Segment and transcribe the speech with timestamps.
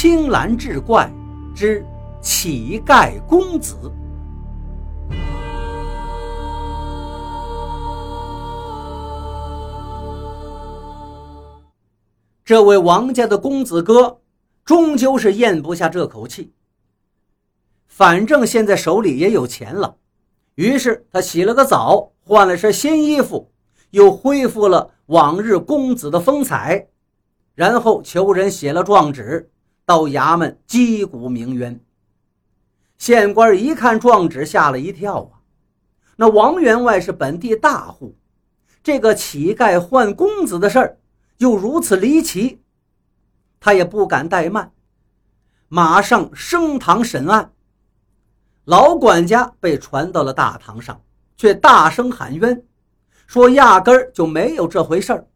[0.00, 1.10] 青蓝志怪
[1.52, 1.84] 之
[2.20, 3.74] 乞丐公子。
[12.44, 14.20] 这位王家的公子哥，
[14.64, 16.52] 终究是咽不下这口气。
[17.88, 19.96] 反正现在手里也有钱了，
[20.54, 23.50] 于是他洗了个澡，换了身新衣服，
[23.90, 26.86] 又恢复了往日公子的风采，
[27.56, 29.50] 然后求人写了状纸，
[29.88, 31.80] 到衙门击鼓鸣冤。
[32.98, 35.40] 县官一看状纸，吓了一跳啊！
[36.16, 38.14] 那王员外是本地大户，
[38.82, 40.98] 这个乞丐换公子的事儿。
[41.38, 42.60] 又如此离奇，
[43.58, 44.70] 他也不敢怠慢，
[45.68, 47.50] 马上升堂审案。
[48.66, 51.00] 老管家被传到了大堂上，
[51.34, 52.62] 却大声喊冤，
[53.26, 55.26] 说压根儿就没有这回事儿，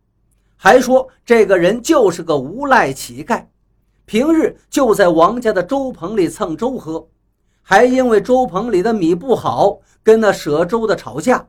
[0.56, 3.46] 还说这个人就是个无赖乞丐，
[4.04, 7.08] 平日就在王家的粥棚里蹭粥喝，
[7.62, 11.48] 还因为粥棚里的米不好，跟那舍粥的吵架。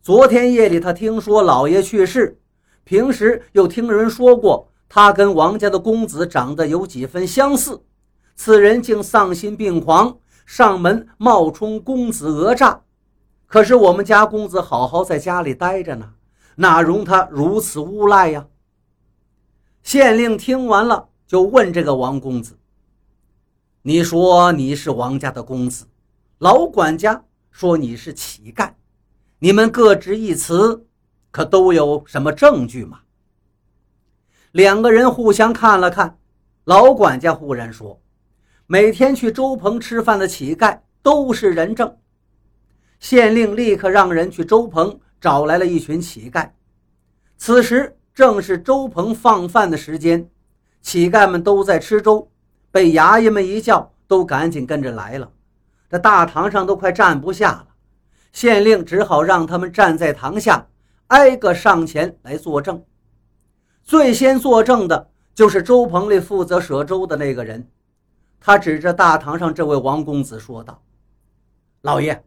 [0.00, 2.40] 昨天夜里，他听说老爷去世。
[2.84, 7.82] 平时又听人说过，他跟王家的公子长得有几分相似，
[8.36, 12.82] 此人竟丧心病狂，上门冒充公子讹诈。
[13.46, 16.12] 可是我们家公子好好在家里待着呢，
[16.56, 18.46] 哪容他如此诬赖呀？
[19.82, 22.58] 县令听完了，就问这个王公子
[23.82, 25.86] ：“你说你是王家的公子，
[26.38, 28.72] 老管家说你是乞丐，
[29.38, 30.86] 你们各执一词。”
[31.30, 33.00] 可都有什么证据吗？
[34.52, 36.16] 两个人互相看了看，
[36.62, 38.00] 老管家忽然说
[38.68, 41.92] ：“每天去周棚吃饭的乞丐都是人证。”
[43.00, 46.48] 县令立刻让人去周棚找来了一群乞丐。
[47.36, 50.30] 此时正是周棚放饭的时间，
[50.84, 52.30] 乞丐们都在吃粥，
[52.70, 55.32] 被衙役们一叫，都赶紧跟着来了。
[55.88, 57.68] 这大堂上都快站不下了，
[58.32, 60.68] 县令只好让他们站在堂下。
[61.06, 62.84] 挨个上前来作证。
[63.82, 67.66] 最先作证的就是周棚里负责舍粥的那个人，
[68.38, 70.82] 他指着大堂上这位王公子说道
[71.80, 72.22] ：“老爷，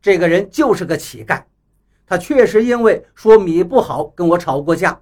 [0.00, 1.44] 这个人就是个乞丐，
[2.04, 5.00] 他确实因为说米不好跟我吵过架。”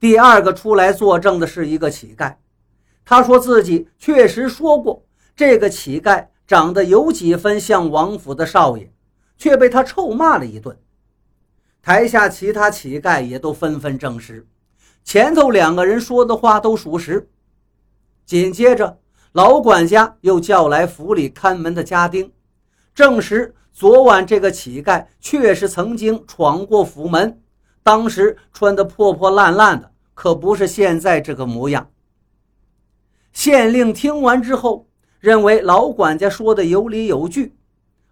[0.00, 2.36] 第二个出来作证的是一个乞丐，
[3.04, 5.04] 他说自己确实说过
[5.34, 8.92] 这个乞丐长得有几分像王府的少爷，
[9.36, 10.78] 却被他臭骂了一顿。
[11.82, 14.46] 台下其他乞丐也都纷纷证实，
[15.02, 17.28] 前头两个人说的话都属实。
[18.24, 18.98] 紧接着，
[19.32, 22.30] 老管家又叫来府里看门的家丁，
[22.94, 27.40] 证实昨晚这个乞丐确实曾经闯过府门，
[27.88, 31.88] 当时穿得破破烂烂的，可不是现在这个模样。
[33.32, 34.86] 县令听完之后，
[35.20, 37.56] 认为老管家说的有理有据，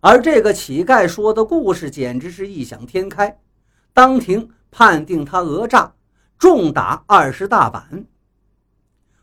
[0.01, 3.39] 而这个乞丐说的故事简直是异想天开。
[3.93, 5.93] 当庭判定他讹诈，
[6.39, 8.07] 重打二十大板。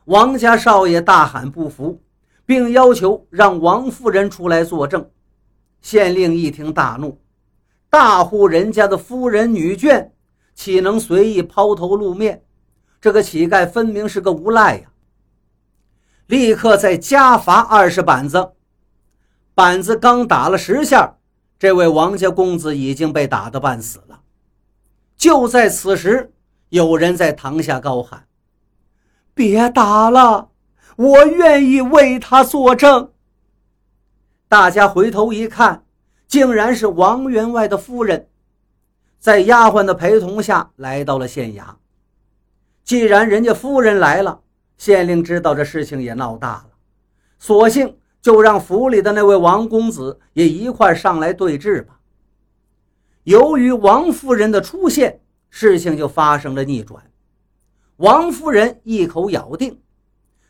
[0.04, 2.00] 王家少爷大喊不服，
[2.46, 5.04] 并要求让王夫人出来作证。
[5.80, 7.18] 县令一听大怒，
[7.90, 10.10] 大户人家的夫人女眷，
[10.54, 12.44] 岂能随意抛头露面？
[13.00, 14.90] 这个乞丐分明是个无赖呀！
[16.26, 18.52] 立刻再加罚二十板子。
[19.54, 21.16] 板子刚打了十下，
[21.58, 24.22] 这位王家公子已经被打得半死了。
[25.16, 26.32] 就在此时，
[26.70, 28.26] 有人在堂下高喊
[29.34, 30.50] ：“别打了，
[30.96, 33.12] 我愿意为他作证。”
[34.48, 35.84] 大家回头一看，
[36.26, 38.28] 竟然是王员外的夫人，
[39.24, 41.64] 在丫鬟的陪同下来到了县衙。
[42.84, 44.42] 既然人家夫人来了，
[44.76, 46.66] 县令知道这事情也闹大了，
[47.38, 51.98] 索性就让府里的那位王公子也一块上来对质吧。
[53.22, 57.02] 由于王夫人的出现，事情就发生了逆转。
[57.96, 59.80] 王夫人一口咬定，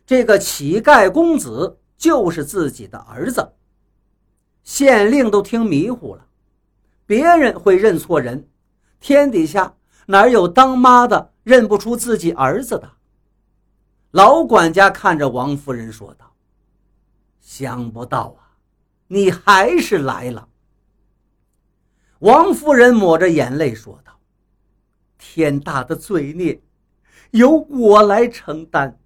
[0.05, 3.53] 这个乞丐公子就是自己的儿子。
[4.65, 6.27] 县令都听迷糊了，
[7.07, 8.49] 别人会认错人，
[9.07, 9.75] 天底下
[10.07, 12.91] 哪有当妈的认不出自己儿子的？
[14.13, 16.33] 老管家看着王夫人说道
[17.39, 18.57] ：“想不到啊，
[19.09, 20.49] 你还是来了。”
[22.21, 24.19] 王夫人抹着眼泪说道
[25.21, 26.63] ：“天大的罪孽，
[27.33, 28.99] 由我来承担，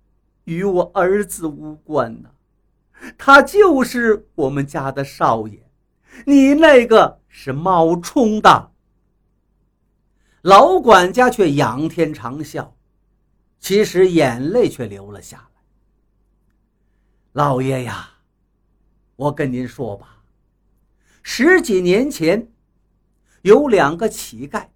[0.45, 2.29] 与我儿子无关呐。
[3.19, 5.69] 他就是我们家的少爷，
[6.25, 8.71] 你那个是冒充的。”
[10.49, 12.71] 老管家却仰天长啸，
[13.61, 15.61] 其实眼泪却流了下来。
[17.33, 18.15] 老爷呀，
[19.17, 20.23] 我跟您说吧，
[21.23, 22.51] 十几年前
[23.43, 24.69] 有两个乞丐，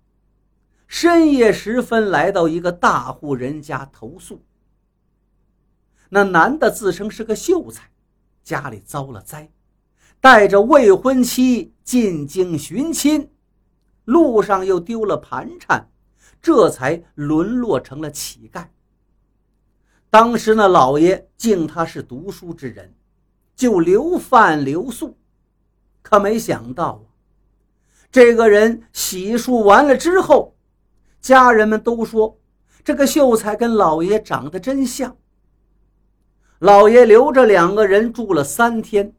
[0.87, 4.45] 深夜时分来到一个大户人家投宿。
[6.11, 7.89] 那男的自称是个秀才，
[8.45, 9.51] 家里遭了灾，
[10.21, 13.32] 带着未婚妻进京寻亲，
[14.05, 15.89] 路上又丢了盘缠，
[16.41, 18.67] 这才沦落成了乞丐。
[20.11, 22.95] 当时那老爷敬他是读书之人，
[23.55, 25.17] 就留饭留宿。
[26.03, 27.07] 可没想到啊，
[28.11, 30.55] 这个人洗漱完了之后，
[31.21, 32.39] 家人们都说
[32.85, 35.17] 这个秀才跟老爷长得真像。
[36.59, 39.15] 老爷留着两个人住了三天，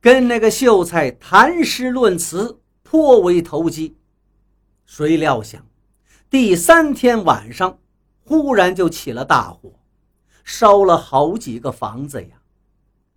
[0.00, 3.96] 跟那个秀才谈诗论词，颇为投机。
[4.86, 5.66] 谁料想，
[6.30, 7.78] 第三天晚上，
[8.24, 9.72] 忽然就起了大火。
[10.44, 12.28] 烧了好几个房子呀！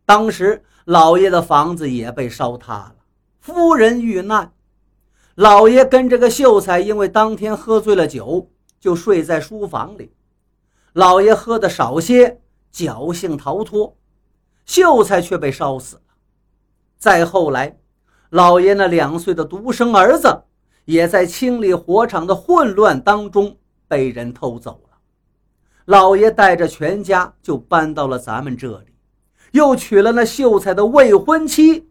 [0.03, 2.95] 当时老爷的房子也被烧塌了，
[3.39, 4.51] 夫人遇难。
[5.35, 8.49] 老爷跟这个秀才因为当天喝醉了酒，
[8.79, 10.11] 就睡在书房里。
[10.93, 12.41] 老爷喝的少些，
[12.73, 13.95] 侥幸逃脱，
[14.65, 16.01] 秀才却被烧死了。
[16.97, 17.77] 再后来，
[18.31, 20.45] 老爷那两岁的独生儿子
[20.85, 24.97] 也在清理火场的混乱当中被人偷走了。
[25.85, 28.93] 老爷带着全家就搬到了咱们这里，
[29.51, 31.89] 又娶了那秀才的未婚妻，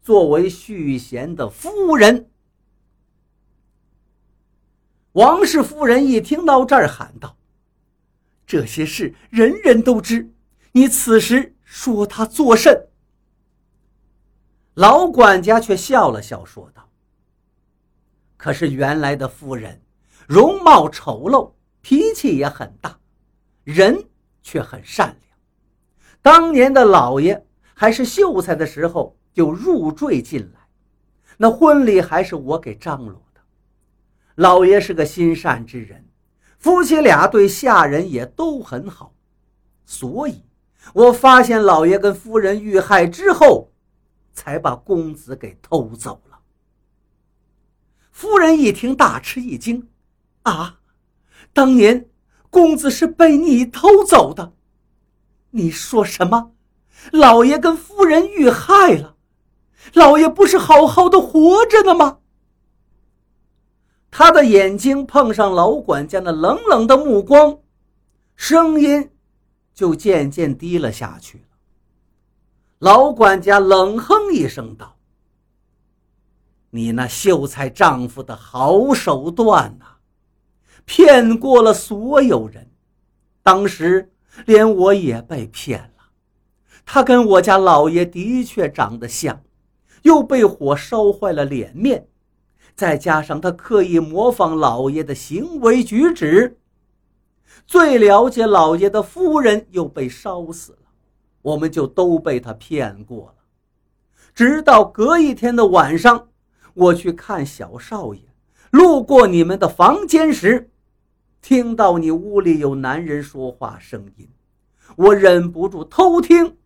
[0.00, 2.30] 作为续弦的夫人。
[5.12, 7.36] 王氏夫人一听到这儿，喊道
[8.46, 10.30] ：“这些事人人都知，
[10.72, 12.88] 你此时说他作甚？”
[14.74, 16.87] 老管家却笑了笑，说道
[18.38, 19.78] ：“可是原来的夫人，
[20.26, 21.52] 容貌丑陋，
[21.82, 22.98] 脾气也很大。”
[23.64, 24.02] 人
[24.42, 25.38] 却很善良。
[26.22, 30.60] 当年的老爷还是秀才的时候就入赘进来，
[31.36, 33.40] 那婚礼还是我给张罗的。
[34.36, 36.02] 老爷是个心善之人，
[36.58, 39.12] 夫妻俩对下人也都很好，
[39.84, 40.42] 所以
[40.94, 43.70] 我发现老爷跟夫人遇害之后，
[44.32, 46.27] 才把公子给偷走了。
[48.18, 49.86] 夫人一听大吃一惊
[50.42, 50.80] ：“啊，
[51.52, 52.08] 当年……”
[52.50, 54.54] 公子是被你偷走的，
[55.50, 56.50] 你说什么？
[57.12, 59.14] 老爷跟夫人遇害了，
[59.92, 62.18] 老爷不是好好的活着呢吗？
[64.10, 67.58] 他的眼睛碰上老管家那冷冷的目光，
[68.34, 69.12] 声音
[69.72, 71.44] 就渐渐低了下去。
[72.80, 74.96] 老管家冷哼一声道
[76.70, 79.86] ：“你那秀才丈夫的好手段呐！”
[80.84, 82.70] 骗过了所有人，
[83.42, 84.10] 当时
[84.46, 86.04] 连我也被骗了。
[86.86, 89.42] 他跟我家老爷的确长得像，
[90.02, 92.08] 又被火烧坏了脸面，
[92.74, 96.58] 再加上他刻意模仿老爷的行为举止，
[97.66, 100.88] 最了解老爷的夫人又被烧死了，
[101.42, 103.34] 我们就都被他骗过了。
[104.34, 106.28] 直到隔一天的晚上，
[106.78, 108.20] 我去看小少爷，
[108.70, 110.70] 路过你们的房间时。
[111.40, 114.28] 听到你屋里有男人说话声音，
[114.96, 116.56] 我忍不住偷听，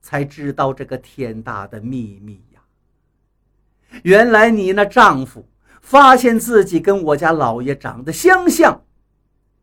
[0.00, 2.60] 才知道这个天大的秘密呀！
[4.04, 5.48] 原来你那丈夫
[5.80, 8.82] 发现自己跟我家老爷长得相像，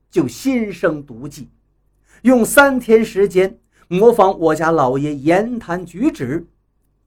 [0.09, 1.49] 就心生毒计，
[2.23, 6.47] 用三天时间模仿我家老爷言谈举止，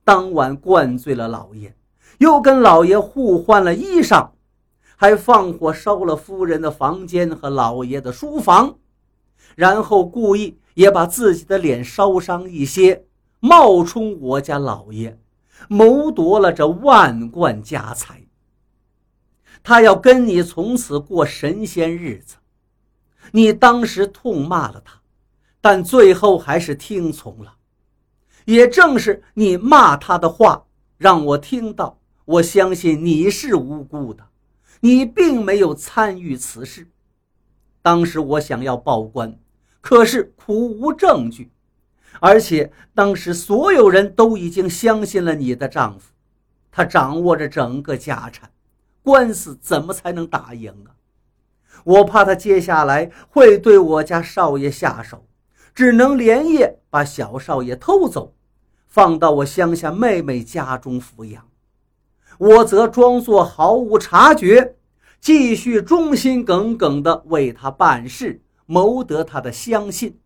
[0.03, 1.75] 当晚灌醉了老爷，
[2.23, 4.29] 又跟老爷互换了衣裳。
[4.95, 8.75] 还放火烧了夫人的房间和老爷的书房，
[9.53, 13.03] 然后故意也把自己的脸烧伤一些，
[13.41, 15.19] 冒充我家老爷，
[15.67, 18.23] 谋夺了这万贯家财。
[19.61, 22.37] 他要跟你从此过神仙日子，
[23.31, 25.01] 你当时痛骂了他，
[25.59, 27.55] 但最后还是听从了。
[28.45, 30.63] 也正是你骂他的话，
[30.97, 34.23] 让我听到，我相信你是无辜的。
[34.79, 36.87] 你并没有参与此事。
[37.81, 39.37] 当时我想要报官，
[39.79, 41.51] 可是苦无证据，
[42.19, 46.11] 而且当时所有人都已经相信了你的丈夫，
[46.69, 48.51] 他掌握着整个家产，
[49.01, 50.95] 官司怎么才能打赢啊？
[51.85, 55.25] 我怕他接下来会对我家少爷下手，
[55.73, 58.33] 只能连夜把小少爷偷走，
[58.87, 61.47] 放到我乡下妹妹家中抚养。
[62.37, 64.75] 我则装作毫无察觉，
[65.21, 70.19] 继续忠心耿耿地为他办事，谋得他的相信。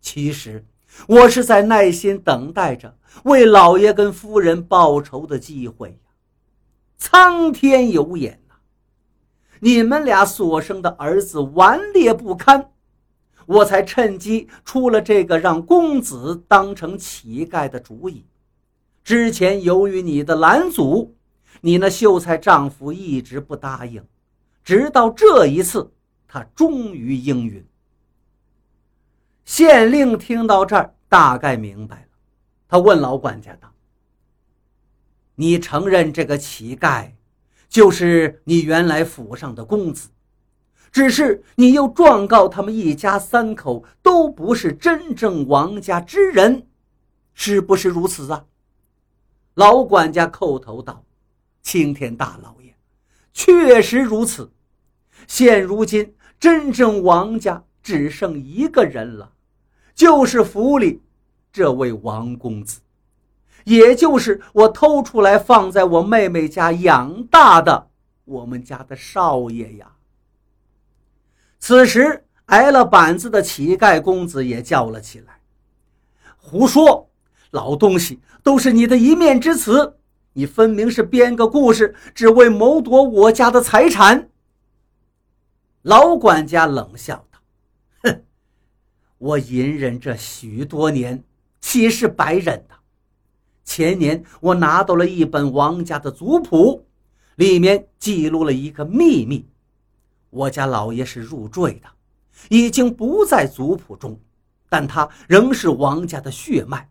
[0.00, 0.66] 其实
[1.06, 5.96] 我是在耐心等待着为老爷跟夫人报仇的机会呀。
[6.98, 8.54] 苍天有眼呐，
[9.60, 12.72] 你们俩所生的儿子顽劣不堪，
[13.46, 18.26] 我才趁机出了这个让公子当成乞丐的主意。
[19.02, 21.16] 之前由于你的拦阻，
[21.60, 24.04] 你那秀才丈夫一直不答应，
[24.64, 25.92] 直到这一次，
[26.26, 27.64] 他终于应允。
[29.44, 32.06] 县令听到这儿，大概明白了。
[32.68, 33.72] 他问老管家道
[35.34, 37.10] ：“你承认这个乞丐
[37.68, 40.08] 就是你原来府上的公子，
[40.92, 46.68] 只是你又状告他们一家三口都不是真正王家之人，
[47.34, 48.46] 是不是如此啊？”
[49.54, 51.04] 老管家叩头道
[51.62, 52.74] ：“青天大老爷，
[53.32, 54.50] 确实如此。
[55.26, 59.32] 现如今，真正王家只剩一个人了。”
[59.94, 61.02] 就是府里
[61.52, 62.80] 这位王公子，
[63.64, 67.90] 也就是我偷出来放在我妹妹家养大的
[68.24, 69.92] 我们家的少爷呀。
[71.58, 75.40] 此时挨了板子的乞丐公子也叫了起来
[76.38, 77.10] ：“胡说，
[77.50, 79.98] 老东西，都是你的一面之词！
[80.32, 84.30] 你分明是编个故事，只为谋夺我家的财产。”
[85.82, 87.38] 老管家冷笑道
[88.04, 88.22] ，“哼。
[89.18, 91.24] 我隐忍这许多年，
[91.60, 92.74] 岂是白忍的？
[93.64, 96.86] 前年我拿到了一本王家的族谱，
[97.36, 99.46] 里面记录了一个秘密：
[100.30, 101.88] 我家老爷是入赘的，
[102.48, 104.18] 已经不在族谱中，
[104.68, 106.88] 但他仍是王家的血脉。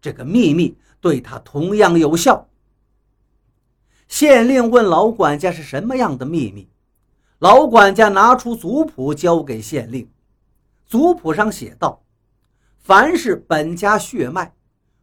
[0.00, 2.48] 这个秘密对他同样有效。
[4.08, 6.68] 县令问老管家是什么样的秘密，
[7.40, 10.08] 老管家拿出族谱交给县令。
[10.86, 12.00] 族谱上写道
[12.78, 14.54] ：“凡是本家血脉，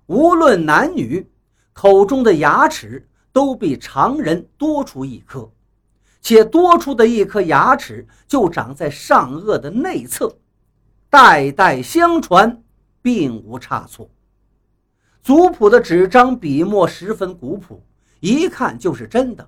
[0.06, 1.30] 无论男女，
[1.74, 5.52] 口中的牙齿都比常人多出一颗，
[6.22, 10.34] 且多出的一颗牙齿就长在上颚的内侧，
[11.10, 12.64] 代代相传，
[13.02, 14.10] 并无差错。”
[15.22, 17.84] 族谱的纸张笔墨十分古朴，
[18.32, 19.48] 一看就是真的。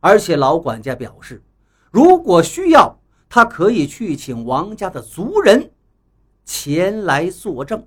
[0.00, 1.42] 而且老管家表示，
[1.90, 2.96] 如果需要。
[3.32, 5.70] 他可以去请王家的族人
[6.44, 7.86] 前来作证。